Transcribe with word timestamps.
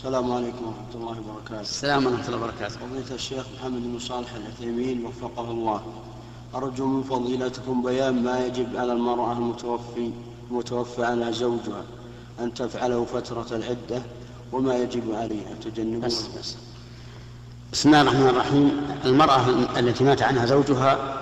السلام 0.00 0.32
عليكم 0.32 0.64
ورحمة 0.66 0.94
الله 0.94 1.16
وبركاته. 1.20 1.60
السلام 1.60 2.06
ورحمة 2.06 2.26
الله 2.26 2.36
وبركاته. 2.36 2.76
فضيلة 2.76 3.14
الشيخ 3.14 3.44
محمد 3.58 3.82
بن 3.82 3.98
صالح 3.98 4.34
العثيمين 4.34 5.04
وفقه 5.06 5.50
الله. 5.50 5.82
أرجو 6.54 6.86
من 6.86 7.02
فضيلتكم 7.02 7.82
بيان 7.82 8.22
ما 8.22 8.46
يجب 8.46 8.76
على 8.76 8.92
المرأة 8.92 9.32
المتوفي 9.32 10.10
المتوفى 10.50 11.04
عنها 11.04 11.30
زوجها 11.30 11.84
أن 12.40 12.54
تفعله 12.54 13.04
فترة 13.04 13.46
العدة 13.52 14.02
وما 14.52 14.74
يجب 14.76 15.14
عليها 15.14 15.54
تجنبه 15.64 16.06
بس 16.06 16.26
بس. 16.38 16.56
بسم 17.72 17.88
الله 17.88 18.00
الرحمن 18.02 18.28
الرحيم 18.28 18.66
المرأة 19.04 19.48
التي 19.78 20.04
مات 20.04 20.22
عنها 20.22 20.46
زوجها 20.46 21.18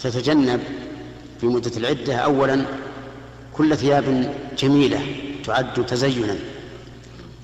تتجنب 0.00 0.60
في 1.40 1.46
مدة 1.46 1.76
العدة 1.76 2.16
أولا 2.16 2.66
كل 3.56 3.76
ثياب 3.76 4.34
جميلة 4.58 5.00
تعد 5.44 5.86
تزينا 5.86 6.36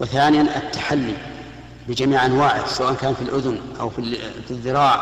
وثانيا 0.01 0.43
التحلي 0.57 1.15
بجميع 1.89 2.27
أنواعه 2.27 2.67
سواء 2.67 2.95
كان 2.95 3.15
في 3.15 3.23
الأذن 3.23 3.61
أو 3.81 3.91
في 3.91 3.99
الذراع 4.51 4.95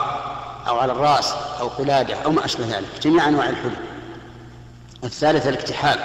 أو 0.68 0.78
على 0.78 0.92
الرأس 0.92 1.32
أو 1.60 1.68
قلادة 1.68 2.14
أو 2.14 2.30
ما 2.30 2.44
أشبه 2.44 2.64
ذلك 2.66 2.88
جميع 3.02 3.28
أنواع 3.28 3.48
الحلي 3.48 3.76
الثالث 5.04 5.46
الاكتحال 5.46 5.98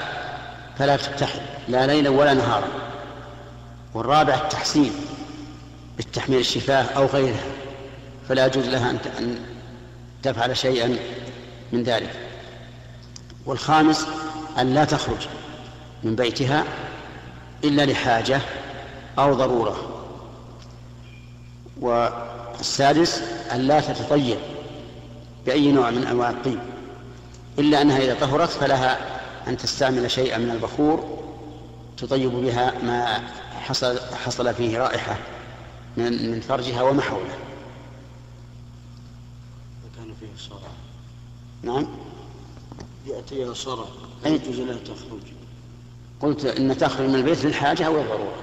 فلا 0.78 0.98
تكتحل 0.98 1.40
لا 1.68 1.88
ليلا 1.88 2.10
ولا 2.10 2.34
نهارا. 2.34 2.68
والرابع 3.94 4.34
التحسين 4.34 4.92
بالتحميل 5.98 6.40
الشفاه 6.40 6.84
أو 6.84 7.06
غيرها 7.06 7.46
فلا 8.30 8.46
يجوز 8.46 8.66
لها 8.68 8.92
أن 9.20 9.40
تفعل 10.24 10.58
شيئا 10.58 10.98
من 11.72 11.84
ذلك. 11.84 12.12
والخامس 13.46 14.08
أن 14.60 14.74
لا 14.74 14.86
تخرج 14.86 15.28
من 16.04 16.16
بيتها 16.16 16.64
إلا 17.64 17.86
لحاجة 17.86 18.42
أو 19.20 19.34
ضرورة. 19.34 19.76
والسادس 21.82 23.18
أن 23.52 23.60
لا 23.62 23.80
تتطيب 23.80 24.38
بأي 25.46 25.72
نوع 25.72 25.92
من 25.92 26.04
أنواع 26.04 26.30
الطيب. 26.30 26.60
إلا 27.60 27.82
أنها 27.82 27.98
إذا 27.98 28.14
طهرت 28.20 28.50
فلها 28.50 29.20
أن 29.48 29.58
تستعمل 29.58 30.12
شيئا 30.12 30.38
من 30.38 30.50
البخور 30.52 31.18
تطيب 31.98 32.32
بها 32.32 32.74
ما 32.84 33.28
حصل, 33.60 34.00
حصل 34.26 34.54
فيه 34.54 34.78
رائحة 34.78 35.18
من, 35.98 36.32
من 36.32 36.40
فرجها 36.42 36.82
وما 36.82 37.02
حوله 37.02 37.38
كان 39.96 40.14
فيه 40.20 40.28
صرع. 40.50 40.70
نعم؟ 41.64 41.88
يأتيها 43.08 43.54
صرع. 43.54 43.86
أي- 44.24 44.28
يجوز 44.28 44.60
لها 44.60 44.78
تخرج. 44.78 45.22
قلت 46.22 46.46
إن 46.46 46.78
تخرج 46.78 47.08
من 47.08 47.16
البيت 47.16 47.46
للحاجة 47.46 47.88
أو 47.88 48.02
الضرورة 48.02 48.36